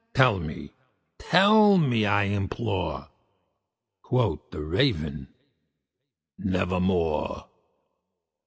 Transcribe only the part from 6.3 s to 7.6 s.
"Nevermore."